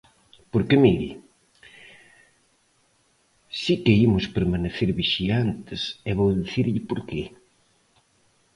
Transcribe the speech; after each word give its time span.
Porque 0.51 0.77
mire, 0.83 1.09
si 3.61 3.73
que 3.83 3.93
imos 4.05 4.25
permanecer 4.37 4.89
vixiantes 5.01 5.81
e 6.09 6.11
vou 6.17 6.29
dicirlle 6.41 6.81
por 6.89 6.99
que. 7.07 7.23